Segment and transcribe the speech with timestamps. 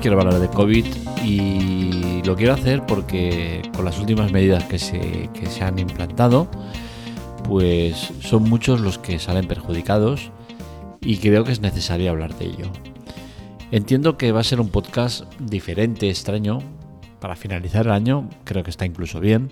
[0.00, 0.84] Quiero hablar de COVID
[1.24, 6.48] y lo quiero hacer porque con las últimas medidas que se, que se han implantado,
[7.44, 10.30] pues son muchos los que salen perjudicados
[11.00, 12.70] y creo que es necesario hablar de ello.
[13.72, 16.58] Entiendo que va a ser un podcast diferente, extraño,
[17.18, 19.50] para finalizar el año, creo que está incluso bien,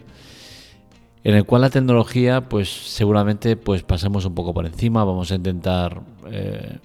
[1.24, 5.36] en el cual la tecnología, pues seguramente pues pasemos un poco por encima, vamos a
[5.36, 6.78] intentar eh,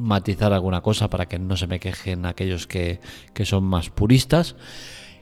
[0.00, 3.00] matizar alguna cosa para que no se me quejen aquellos que,
[3.44, 4.56] son más puristas,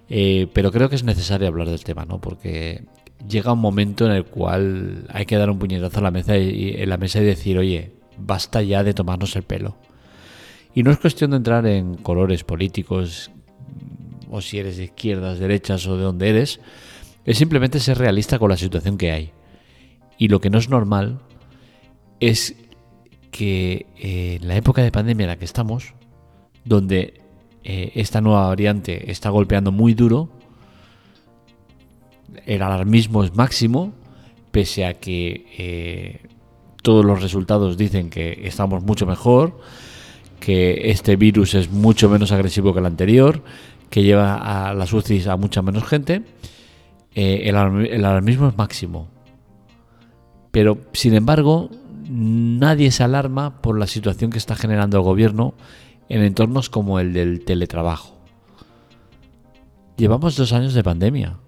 [0.08, 2.20] eh, pero creo que es necesario hablar del tema, ¿no?
[2.20, 2.84] Porque
[3.26, 6.74] llega un momento en el cual hay que dar un puñetazo a la mesa y,
[6.76, 9.76] en la mesa y decir, oye, basta ya de tomarnos el pelo.
[10.74, 13.30] Y no es cuestión de entrar en colores políticos
[14.30, 16.60] o si eres de izquierdas, derechas o de donde eres,
[17.24, 19.32] es simplemente ser realista con la situación que hay.
[20.18, 21.20] Y lo que no es normal
[22.20, 22.56] es
[23.38, 25.94] que eh, en la época de pandemia en la que estamos,
[26.64, 27.20] donde
[27.62, 30.28] eh, esta nueva variante está golpeando muy duro,
[32.46, 33.92] el alarmismo es máximo,
[34.50, 36.26] pese a que eh,
[36.82, 39.60] todos los resultados dicen que estamos mucho mejor,
[40.40, 43.44] que este virus es mucho menos agresivo que el anterior,
[43.88, 44.34] que lleva
[44.68, 46.22] a las UCIs a mucha menos gente,
[47.14, 49.06] eh, el, alarmismo es máximo.
[50.50, 51.70] Pero, sin embargo,
[52.08, 55.54] nadie se alarma por la situación que está generando el gobierno
[56.08, 58.16] en entornos como el del teletrabajo.
[59.96, 61.38] Llevamos dos años de pandemia.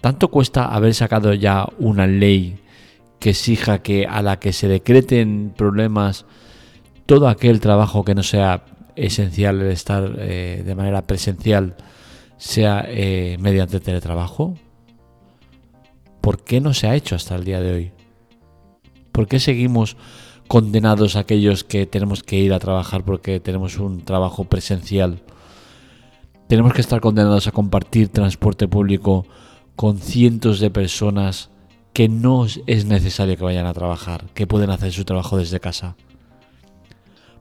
[0.00, 2.58] ¿Tanto cuesta haber sacado ya una ley
[3.18, 6.24] que exija que a la que se decreten problemas
[7.06, 8.64] todo aquel trabajo que no sea
[8.96, 11.76] esencial el estar eh, de manera presencial
[12.36, 14.54] sea eh, mediante teletrabajo?
[16.20, 17.92] ¿Por qué no se ha hecho hasta el día de hoy?
[19.12, 19.96] ¿Por qué seguimos
[20.48, 25.20] condenados a aquellos que tenemos que ir a trabajar porque tenemos un trabajo presencial?
[26.48, 29.26] Tenemos que estar condenados a compartir transporte público
[29.76, 31.50] con cientos de personas
[31.92, 35.96] que no es necesario que vayan a trabajar, que pueden hacer su trabajo desde casa.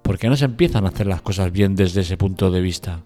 [0.02, 3.02] ¿Por qué no se empiezan a hacer las cosas bien desde ese punto de vista?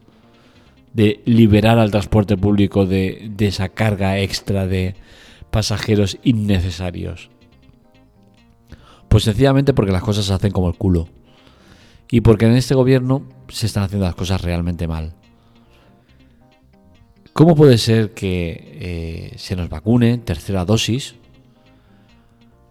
[0.93, 4.95] De liberar al transporte público de, esa carga extra de
[5.51, 7.29] pasajeros innecesarios.
[9.15, 11.07] Pues sencillamente porque las cosas se hacen como el culo.
[12.11, 15.13] Y porque en este gobierno se están haciendo las cosas realmente mal.
[17.31, 21.15] ¿Cómo puede ser que eh, se nos vacune tercera dosis?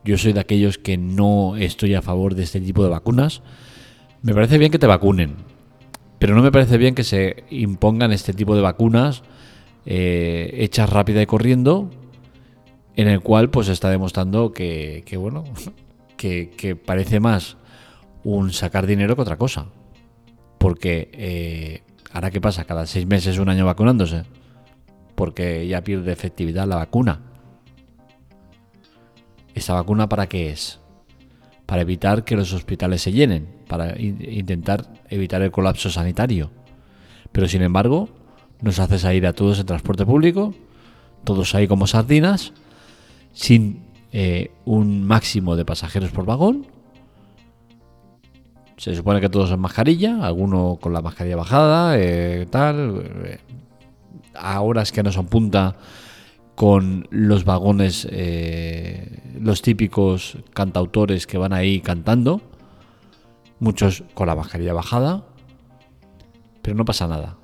[0.05, 3.41] Yo soy de aquellos que no estoy a favor de este tipo de vacunas
[4.21, 5.37] me parece bien que te vacunen,
[6.19, 9.23] pero no me parece bien que se impongan este tipo de vacunas
[9.87, 11.89] eh, hechas rápida y corriendo,
[12.97, 15.45] en el cual pues está demostrando que, bueno,
[16.57, 17.57] que, parece más
[18.23, 19.67] un sacar dinero que otra cosa.
[20.59, 24.25] Porque eh, ahora qué pasa, cada seis meses, un año vacunándose,
[25.15, 27.21] porque ya pierde efectividad la vacuna.
[29.55, 30.81] ¿Esta vacuna para qué es?
[31.67, 36.51] Para evitar que los hospitales se llenen para intentar evitar el colapso sanitario.
[37.33, 38.09] Pero sin embargo,
[38.61, 40.55] nos haces ir a todos en transporte público,
[41.25, 42.53] todos ahí como sardinas,
[43.33, 43.84] sin
[44.17, 46.69] eh, un máximo de pasajeros por vagón.
[48.77, 53.03] Se supone que todos en mascarilla, alguno con la mascarilla bajada, eh, tal.
[53.25, 53.39] Eh,
[54.37, 55.75] a horas que no son punta
[56.55, 58.09] con los vagones,
[59.41, 62.41] los típicos cantautores que van ahí cantando
[63.59, 65.25] muchos con la mascarilla bajada,
[66.63, 67.37] pero no pasa nada.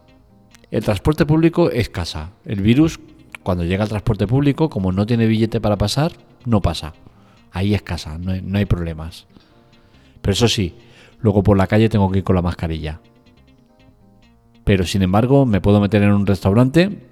[0.70, 2.31] El transporte público es casa.
[2.44, 3.00] El virus,
[3.42, 6.12] cuando llega al transporte público, como no tiene billete para pasar,
[6.45, 6.95] no pasa.
[7.53, 9.27] Ahí es casa, no hay, no hay problemas.
[10.21, 10.75] Pero eso sí,
[11.21, 13.01] luego por la calle tengo que ir con la mascarilla.
[14.65, 17.06] Pero sin embargo, me puedo meter en un restaurante,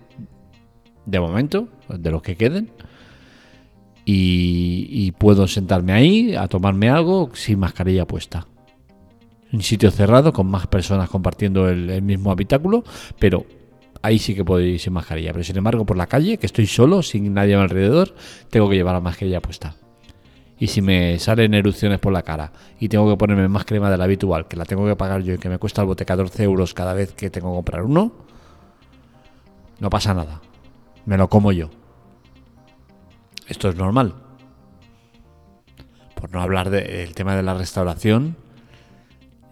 [1.07, 2.71] de momento, de los que queden,
[4.05, 8.47] y puedo sentarme ahí a tomarme algo sin mascarilla puesta
[9.53, 12.85] un sitio cerrado con más personas compartiendo el, mismo habitáculo,
[13.19, 13.47] pero
[14.03, 15.33] ahí sí que puedo ir sin mascarilla.
[15.33, 18.15] Pero sin embargo, por la calle, que estoy solo, sin nadie alrededor,
[18.51, 19.75] tengo que llevar la mascarilla puesta.
[20.61, 23.97] Y si me salen erupciones por la cara y tengo que ponerme más crema de
[23.97, 26.43] la habitual, que la tengo que pagar yo y que me cuesta el bote 14
[26.43, 28.13] euros cada vez que tengo que comprar uno,
[29.79, 30.41] no pasa nada.
[31.07, 31.71] Me lo como yo.
[33.47, 34.15] Esto es normal.
[36.15, 38.37] Por no hablar del tema de la restauración,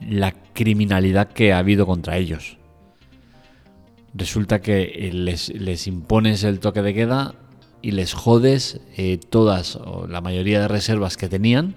[0.00, 2.58] la criminalidad que ha habido contra ellos.
[4.16, 7.34] Resulta que eh, les, impones el toque de queda
[7.82, 11.74] y les jodes eh, todas o la mayoría de reservas que tenían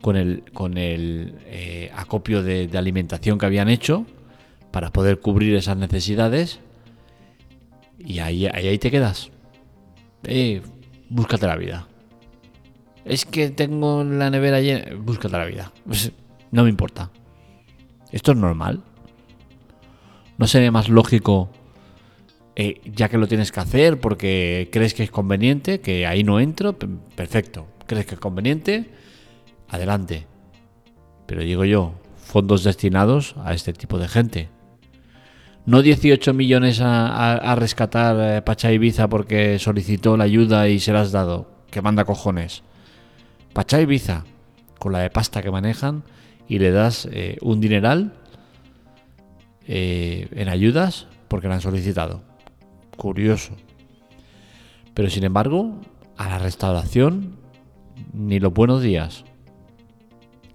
[0.00, 4.06] con el, con el eh, acopio de, alimentación que habían hecho
[4.70, 6.60] para poder cubrir esas necesidades
[7.98, 9.30] y ahí, ahí, te quedas.
[10.24, 10.62] Eh,
[11.08, 11.86] búscate la vida.
[13.04, 14.94] Es que tengo la nevera llena.
[14.96, 15.72] Búscate la vida.
[16.52, 17.12] No me importa.
[18.10, 18.82] Esto es normal.
[20.40, 21.50] ¿No sería más lógico,
[22.56, 26.40] eh, ya que lo tienes que hacer porque crees que es conveniente, que ahí no
[26.40, 26.78] entro?
[26.78, 27.66] Perfecto.
[27.86, 28.88] ¿Crees que es conveniente?
[29.68, 30.26] Adelante.
[31.26, 34.48] Pero digo yo, fondos destinados a este tipo de gente.
[35.66, 41.02] No 18 millones a, rescatar eh, Pacha Ibiza porque solicitó la ayuda y se la
[41.02, 41.50] has dado.
[41.70, 42.62] Que manda cojones.
[43.52, 44.24] Pacha Ibiza,
[44.78, 46.02] con la de pasta que manejan,
[46.48, 48.14] y le das eh, un dineral
[49.72, 52.22] eh, en ayudas porque la han solicitado.
[52.96, 53.52] Curioso.
[54.94, 55.76] Pero sin embargo,
[56.16, 57.36] a la restauración,
[58.12, 59.24] ni los buenos días.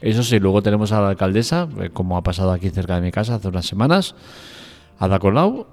[0.01, 3.35] Eso sí, luego tenemos a la alcaldesa, como ha pasado aquí cerca de mi casa
[3.35, 4.15] hace unas semanas,
[4.99, 5.65] Ada Colau,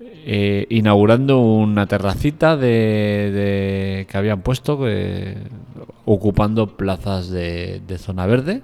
[0.00, 5.36] eh, inaugurando una terracita de, que habían puesto eh,
[6.04, 8.62] ocupando plazas de, zona verde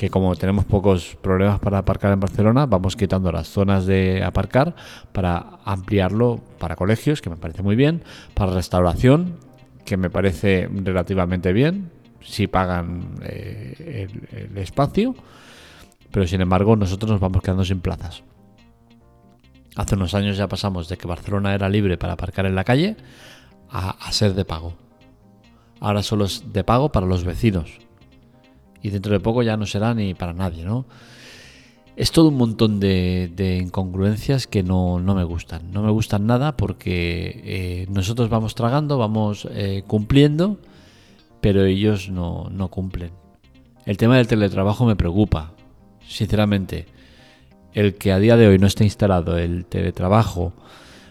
[0.00, 4.74] que como tenemos pocos problemas para aparcar en Barcelona, vamos quitando las zonas de aparcar
[5.12, 8.02] para ampliarlo para colegios, que me parece muy bien,
[8.32, 9.36] para restauración,
[9.84, 11.90] que me parece relativamente bien,
[12.22, 15.14] si pagan eh, el espacio,
[16.10, 18.22] pero sin embargo nosotros nos vamos quedando sin plazas.
[19.76, 22.96] Hace unos años ya pasamos de que Barcelona era libre para aparcar en la calle
[23.68, 24.72] a, ser de pago.
[25.78, 27.89] Ahora solo es de pago para los vecinos.
[28.82, 30.86] Y dentro de poco ya no será ni para nadie, ¿no?
[31.96, 35.70] Es todo un montón de, incongruencias que no, me gustan.
[35.72, 40.58] No me gustan nada porque eh, nosotros vamos tragando, vamos eh, cumpliendo,
[41.40, 43.10] pero ellos no, no cumplen.
[43.84, 45.52] El tema del teletrabajo me preocupa,
[46.06, 46.86] sinceramente
[47.72, 50.52] el que a día de hoy no esté instalado el teletrabajo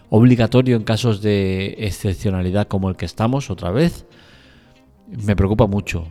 [0.09, 4.05] obligatorio en casos de excepcionalidad como el que estamos otra vez,
[5.07, 6.07] me preocupa mucho.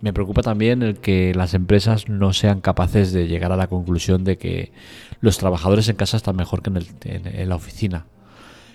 [0.00, 4.24] Me preocupa también el que las empresas no sean capaces de llegar a la conclusión
[4.24, 4.72] de que
[5.20, 6.70] los trabajadores en casa están mejor que
[7.04, 8.06] en, la oficina.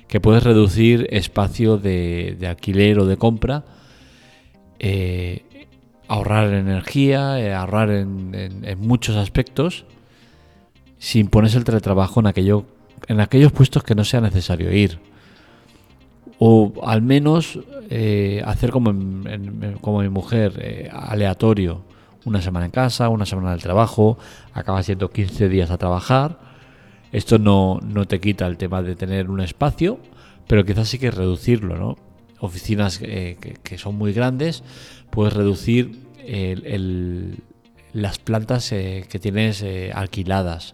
[0.08, 3.64] Que puedes reducir espacio de, alquiler o de compra,
[4.80, 5.68] eh,
[6.10, 9.86] ahorrar energía, eh, ahorrar en muchos aspectos
[11.04, 12.66] sin ponerse el teletrabajo en, aquello,
[13.10, 15.00] en aquellos puestos que no sea necesario ir.
[16.40, 17.60] O al menos
[17.90, 18.92] eh, hacer como,
[19.82, 21.84] como mi mujer, eh, aleatorio.
[22.26, 24.18] Una semana en casa, una semana en el trabajo,
[24.54, 26.40] acaba siendo 15 días a trabajar.
[27.12, 30.00] Esto no, no te quita el tema de tener un espacio,
[30.48, 31.98] pero quizás sí que reducirlo, ¿no?
[32.40, 34.64] Oficinas eh, que, son muy grandes,
[35.10, 37.44] puedes reducir el,
[37.92, 39.64] las plantas que tienes
[39.94, 40.74] alquiladas,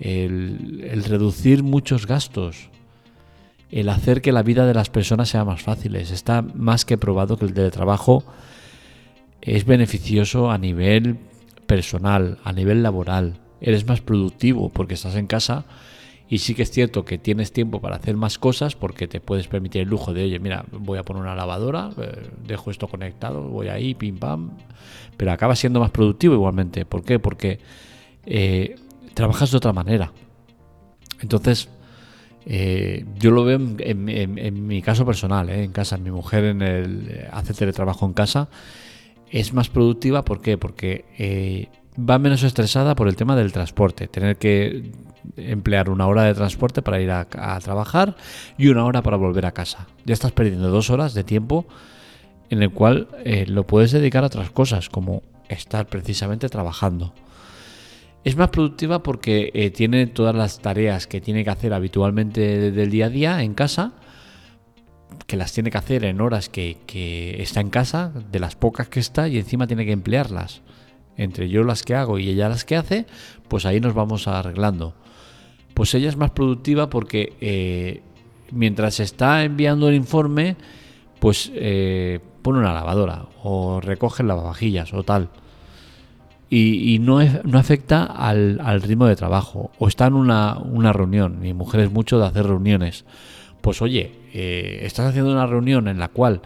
[0.00, 2.70] el, reducir muchos gastos,
[3.70, 5.96] el hacer que la vida de las personas sea más fácil.
[5.96, 8.24] Está más que probado que el teletrabajo
[9.40, 11.18] es beneficioso a nivel
[11.66, 13.40] personal, a nivel laboral.
[13.60, 15.64] Eres más productivo porque estás en casa
[16.28, 19.48] y sí que es cierto que tienes tiempo para hacer más cosas porque te puedes
[19.48, 23.42] permitir el lujo de, oye, mira, voy a poner una lavadora, eh, dejo esto conectado,
[23.42, 24.50] voy ahí, pim pam.
[25.16, 26.84] Pero acaba siendo más productivo igualmente.
[26.84, 27.18] ¿Por qué?
[27.18, 27.58] Porque
[28.26, 28.76] eh,
[29.14, 30.12] trabajas de otra manera.
[31.20, 31.68] Entonces,
[32.48, 35.98] eh, yo lo veo en, mi caso personal, en casa.
[35.98, 38.48] Mi mujer en el, hace teletrabajo en casa.
[39.30, 40.56] Es más productiva, ¿por qué?
[40.56, 44.08] Porque va menos estresada por el tema del transporte.
[44.08, 44.90] Tener que
[45.36, 47.26] emplear una hora de transporte para ir a,
[47.60, 48.16] trabajar
[48.56, 49.86] y una hora para volver a casa.
[50.04, 51.66] Ya estás perdiendo dos horas de tiempo
[52.50, 57.12] en el cual eh, lo puedes dedicar a otras cosas, como estar precisamente trabajando.
[58.24, 62.90] Es más productiva porque eh, tiene todas las tareas que tiene que hacer habitualmente del
[62.90, 63.92] día a día en casa,
[65.26, 69.00] que las tiene que hacer en horas que, está en casa, de las pocas que
[69.00, 70.62] está, y encima tiene que emplearlas.
[71.16, 73.06] Entre yo las que hago y ella las que hace,
[73.48, 74.94] pues ahí nos vamos arreglando
[75.78, 78.02] pues ella es más productiva porque eh,
[78.50, 80.56] mientras está enviando el informe,
[81.20, 85.30] pues eh, pone una lavadora o recoge lavavajillas o tal.
[86.50, 89.70] Y, no, no afecta al, ritmo de trabajo.
[89.78, 91.40] O está en una, reunión.
[91.40, 93.04] Mi mujer es mucho de hacer reuniones.
[93.60, 96.40] Pues oye, eh, estás haciendo una reunión en la cual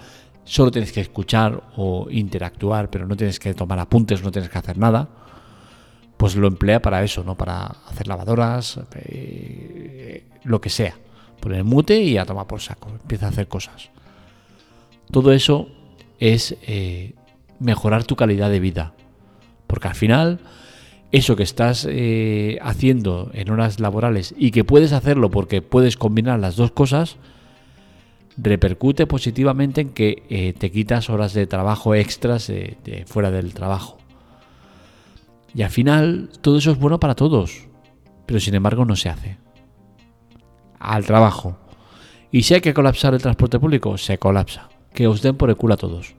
[0.44, 4.58] solo tienes que escuchar o interactuar, pero no tienes que tomar apuntes, no tienes que
[4.58, 5.08] hacer nada
[6.22, 7.36] pues lo emplea para eso, ¿no?
[7.36, 10.94] Para hacer lavadoras, eh, lo que sea.
[11.40, 12.90] Poner mute y a tomar por saco.
[12.90, 13.90] Empieza a hacer cosas.
[15.10, 15.66] Todo eso
[16.20, 17.16] es eh,
[17.58, 18.94] mejorar tu calidad de vida.
[19.72, 20.38] Porque al final,
[21.12, 26.38] eso que estás eh, haciendo en horas laborales y que puedes hacerlo porque puedes combinar
[26.40, 27.16] las dos cosas,
[28.36, 33.96] repercute positivamente en que eh, te quitas horas de trabajo extras de fuera del trabajo.
[35.54, 37.66] Y al final todo eso es bueno para todos,
[38.26, 39.38] pero sin embargo no se hace.
[40.80, 41.56] Al trabajo.
[42.30, 44.68] Y si hay que colapsar el transporte público, se colapsa.
[44.92, 46.14] Que os den por el culo a todos.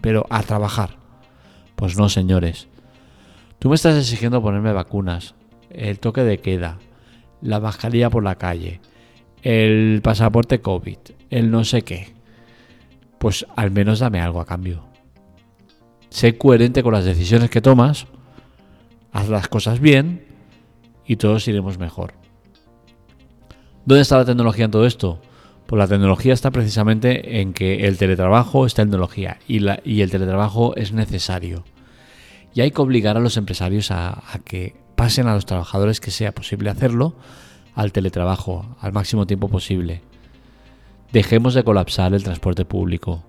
[0.00, 1.00] Pero a trabajar.
[1.82, 2.68] Pues no, señores.
[3.62, 5.36] Tú me estás exigiendo ponerme vacunas,
[5.70, 6.78] el toque de queda,
[7.40, 8.80] la mascarilla por la calle,
[9.42, 10.98] el pasaporte COVID,
[11.30, 12.12] el no sé qué.
[13.20, 14.82] Pues al menos dame algo a cambio.
[16.10, 18.08] Sé coherente con las decisiones que tomas,
[19.12, 20.26] haz las cosas bien
[21.06, 22.14] y todos iremos mejor.
[23.84, 25.20] ¿Dónde está la tecnología en todo esto?
[25.68, 30.10] Pues la tecnología está precisamente en que el teletrabajo es tecnología y, la, y el
[30.10, 31.62] teletrabajo es necesario.
[32.54, 36.32] Y hay que obligar a los empresarios a, que pasen a los trabajadores que sea
[36.32, 37.14] posible hacerlo
[37.74, 40.02] al teletrabajo al máximo tiempo posible.
[41.12, 43.22] Dejemos de colapsar el transporte público.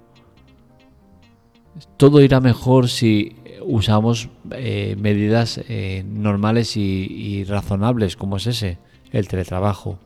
[1.98, 8.78] Todo irá mejor si usamos eh, medidas eh, normales y, razonables como es ese,
[9.12, 10.00] el teletrabajo.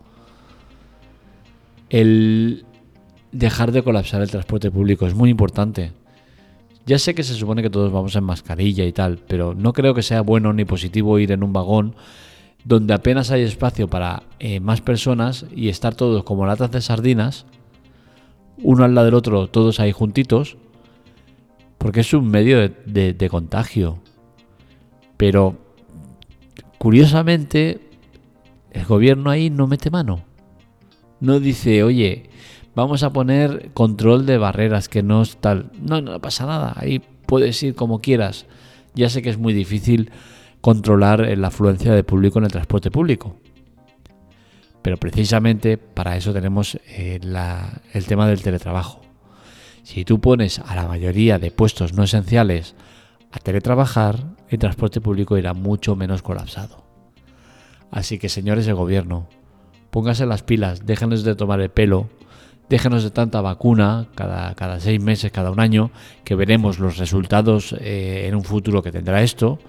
[1.90, 2.66] El
[3.32, 5.92] dejar de colapsar el transporte público es muy importante.
[6.88, 9.94] Ya sé que se supone que todos vamos en mascarilla y tal, pero no creo
[9.94, 11.96] que sea bueno ni positivo ir en un vagón
[12.64, 17.46] donde apenas hay espacio para eh, más personas y estar todos como latas de sardinas,
[18.62, 20.58] uno al lado del otro, todos ahí juntitos,
[21.78, 24.00] porque es un medio de, contagio.
[25.18, 25.58] Pero,
[26.78, 27.80] curiosamente,
[28.72, 30.24] el gobierno ahí no mete mano.
[31.20, 32.30] No dice, oye,
[32.78, 35.72] vamos a poner control de barreras, que no es tal.
[35.82, 38.46] No, no pasa nada, ahí puedes ir como quieras.
[38.94, 40.12] Ya sé que es muy difícil
[40.62, 43.36] controlar la afluencia de público en el transporte público.
[44.84, 47.20] Pero precisamente para eso tenemos eh,
[47.94, 49.02] el tema del teletrabajo.
[49.82, 52.76] Si tú pones a la mayoría de puestos no esenciales
[53.32, 56.86] a teletrabajar, el transporte público irá mucho menos colapsado.
[57.90, 59.28] Así que señores del gobierno,
[59.90, 62.08] pónganse las pilas, déjenos de tomar el pelo,
[62.70, 65.92] déjenos de tanta vacuna cada, cada seis meses, cada un año,
[66.24, 69.60] que veremos los resultados eh, en un futuro que tendrá esto,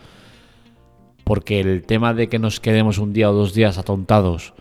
[1.25, 4.55] porque el tema de que nos quedemos un día o dos días atontados,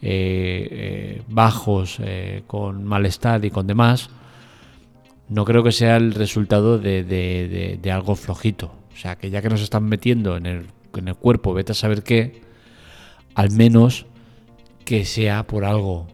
[0.00, 1.98] eh, eh, bajos,
[2.46, 4.10] con malestar y con demás,
[5.28, 8.72] no creo que sea el resultado de, algo flojito.
[8.92, 11.74] O sea, que ya que nos están metiendo en el, en el cuerpo, vete a
[11.74, 12.42] saber qué,
[13.34, 14.06] al menos
[14.84, 16.06] que sea por algo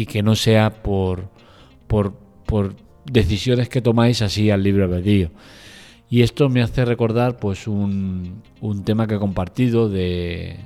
[0.00, 1.28] y que no sea por,
[1.86, 2.14] por,
[2.46, 5.30] por decisiones que tomáis así al libre albedrío.
[6.08, 10.56] Y esto me hace recordar pues un, un tema que he compartido de,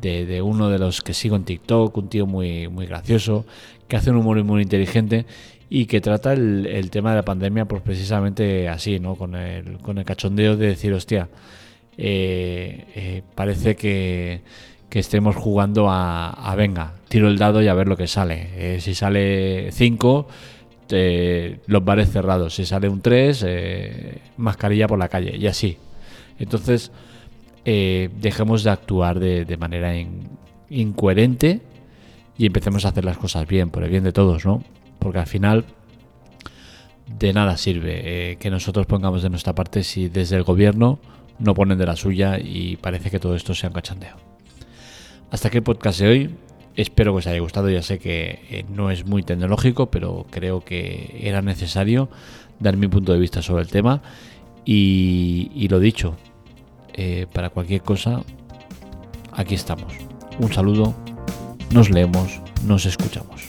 [0.00, 3.46] de, uno de los que sigo en TikTok, un tío muy, muy gracioso,
[3.86, 5.24] que hace un humor muy inteligente
[5.70, 9.14] y que trata el, tema de la pandemia pues precisamente así, ¿no?
[9.14, 11.28] Con el, con el cachondeo de decir, hostia,
[11.96, 14.42] eh, eh, parece que,
[14.90, 18.50] estemos jugando a, venga, tiro el dado y a ver lo que sale.
[18.56, 20.28] Eh, si sale 5,
[21.66, 22.54] los bares cerrados.
[22.54, 23.46] Si sale un 3,
[24.38, 25.76] mascarilla por la calle y así.
[26.38, 26.92] Entonces,
[27.64, 29.92] dejemos de actuar de, manera
[30.70, 31.60] incoherente
[32.38, 34.62] y empecemos a hacer las cosas bien, por el bien de todos, ¿no?
[34.98, 35.64] porque al final
[37.06, 40.98] de nada sirve eh, que nosotros pongamos de nuestra parte si desde el gobierno
[41.38, 44.27] no ponen de la suya y parece que todo esto sea un cachondeo.
[45.30, 46.36] Hasta aquí el podcast de hoy.
[46.74, 47.68] Espero que os haya gustado.
[47.68, 52.08] Ya sé que eh, no es muy tecnológico, pero creo que era necesario
[52.60, 54.00] dar mi punto de vista sobre el tema.
[54.64, 56.16] Y, lo dicho,
[56.94, 58.22] eh, para cualquier cosa,
[59.32, 59.92] aquí estamos.
[60.38, 60.94] Un saludo,
[61.72, 63.47] nos leemos, nos escuchamos.